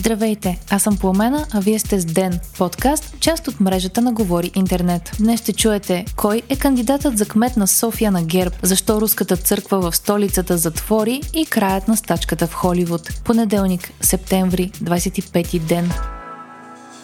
[0.00, 4.50] Здравейте, аз съм Пламена, а вие сте с Ден, подкаст, част от мрежата на Говори
[4.54, 5.16] Интернет.
[5.18, 9.90] Днес ще чуете кой е кандидатът за кмет на София на ГЕРБ, защо руската църква
[9.90, 13.22] в столицата затвори и краят на стачката в Холивуд.
[13.24, 15.92] Понеделник, септември, 25 ден.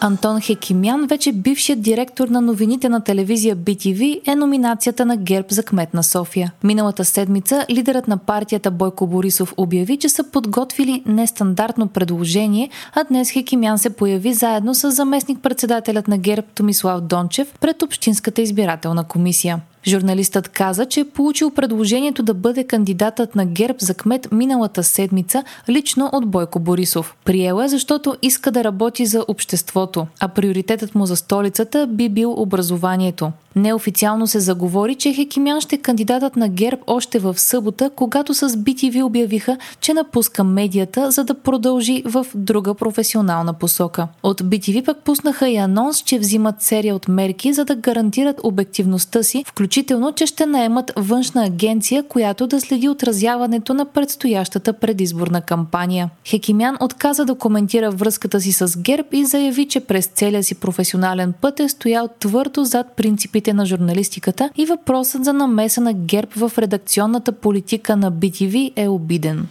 [0.00, 5.62] Антон Хекимян, вече бившият директор на новините на телевизия BTV, е номинацията на ГЕРБ за
[5.62, 6.52] кмет на София.
[6.64, 13.30] Миналата седмица лидерът на партията Бойко Борисов обяви, че са подготвили нестандартно предложение, а днес
[13.30, 19.60] Хекимян се появи заедно с заместник-председателят на ГЕРБ Томислав Дончев пред Общинската избирателна комисия.
[19.88, 25.45] Журналистът каза, че е получил предложението да бъде кандидатът на ГЕРБ за кмет миналата седмица
[25.68, 27.14] лично от Бойко Борисов.
[27.24, 32.32] Приела е, защото иска да работи за обществото, а приоритетът му за столицата би бил
[32.32, 33.32] образованието.
[33.56, 38.48] Неофициално се заговори, че Хекимян ще е кандидатът на ГЕРБ още в събота, когато с
[38.48, 44.09] BTV обявиха, че напуска медията, за да продължи в друга професионална посока.
[44.23, 49.23] От BTV пък пуснаха и анонс, че взимат серия от мерки, за да гарантират обективността
[49.23, 49.76] си, включително,
[50.16, 56.10] че ще наемат външна агенция, която да следи отразяването на предстоящата предизборна кампания.
[56.29, 61.33] Хекимян отказа да коментира връзката си с ГЕРБ и заяви, че през целия си професионален
[61.41, 66.59] път е стоял твърдо зад принципите на журналистиката и въпросът за намеса на ГЕРБ в
[66.59, 69.47] редакционната политика на BTV е обиден.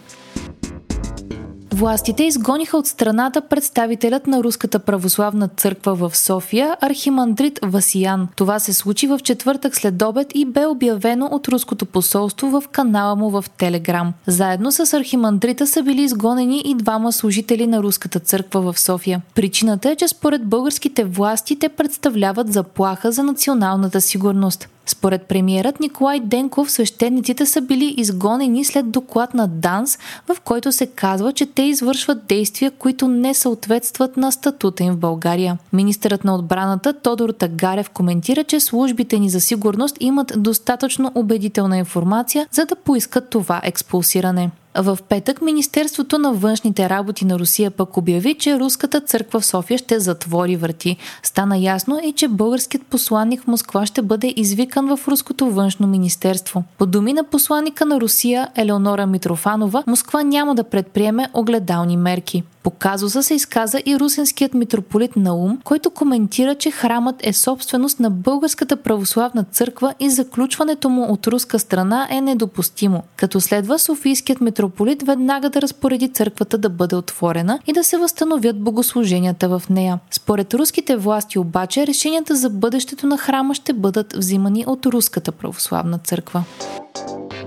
[1.76, 8.28] Властите изгониха от страната представителят на Руската православна църква в София, архимандрит Васиян.
[8.36, 13.16] Това се случи в четвъртък след обед и бе обявено от Руското посолство в канала
[13.16, 14.12] му в Телеграм.
[14.26, 19.22] Заедно с архимандрита са били изгонени и двама служители на Руската църква в София.
[19.34, 24.68] Причината е, че според българските власти те представляват заплаха за националната сигурност.
[24.86, 30.86] Според премиерът Николай Денков, свещениците са били изгонени след доклад на ДАНС, в който се
[30.86, 35.58] казва, че те извършват действия, които не съответстват на статута им в България.
[35.72, 42.46] Министърът на отбраната Тодор Тагарев коментира, че службите ни за сигурност имат достатъчно убедителна информация,
[42.50, 44.50] за да поискат това експулсиране.
[44.78, 49.78] В петък Министерството на външните работи на Русия пък обяви, че Руската църква в София
[49.78, 50.96] ще затвори врати.
[51.22, 56.64] Стана ясно и, че българският посланник в Москва ще бъде извикан в Руското външно министерство.
[56.78, 62.42] По думи на посланника на Русия Елеонора Митрофанова, Москва няма да предприеме огледални мерки.
[62.66, 68.10] По казуса се изказа и русинският митрополит Наум, който коментира, че храмът е собственост на
[68.10, 73.02] Българската православна църква и заключването му от руска страна е недопустимо.
[73.16, 78.60] Като следва Софийският митрополит веднага да разпореди църквата да бъде отворена и да се възстановят
[78.60, 79.98] богослуженията в нея.
[80.10, 85.98] Според руските власти обаче решенията за бъдещето на храма ще бъдат взимани от Руската православна
[85.98, 86.44] църква.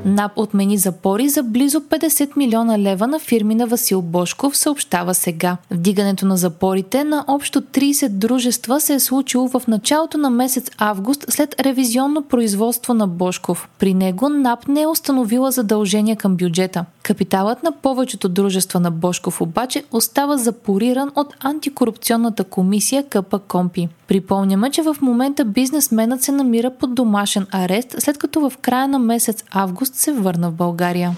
[0.06, 5.58] НАП отмени запори за близо 50 милиона лева на фирми на Васил Бошков, съобщава сега.
[5.72, 11.26] Вдигането на запорите на общо 30 дружества се е случило в началото на месец август
[11.30, 13.70] след ревизионно производство на Бошков.
[13.80, 16.86] При него НАП не е установила задължения към бюджета.
[17.04, 23.90] Капиталът на повечето дружества на Бошков обаче остава запориран от антикорупционната комисия КП Компи.
[24.08, 29.00] Припомняме, че в момента бизнесменът се намира под домашен арест, след като в края на
[29.00, 29.44] месец
[29.90, 31.16] август се върна в България.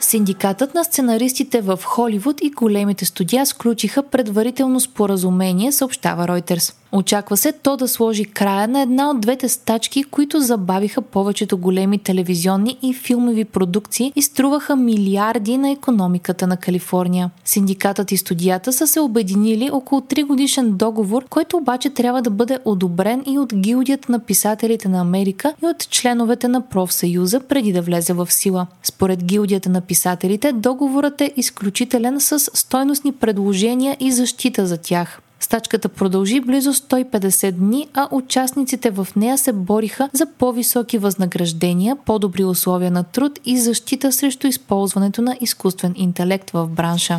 [0.00, 6.74] Синдикатът на сценаристите в Холивуд и големите студия сключиха предварително споразумение, съобщава Reuters.
[6.92, 11.98] Очаква се то да сложи края на една от двете стачки, които забавиха повечето големи
[11.98, 17.30] телевизионни и филмови продукции и струваха милиарди на економиката на Калифорния.
[17.44, 22.58] Синдикатът и студията са се обединили около 3 годишен договор, който обаче трябва да бъде
[22.64, 27.82] одобрен и от гилдията на писателите на Америка и от членовете на профсъюза преди да
[27.82, 28.66] влезе в сила.
[28.82, 35.20] Според гилдията на писателите, договорът е изключителен с стойностни предложения и защита за тях.
[35.40, 42.44] Стачката продължи близо 150 дни, а участниците в нея се бориха за по-високи възнаграждения, по-добри
[42.44, 47.18] условия на труд и защита срещу използването на изкуствен интелект в бранша.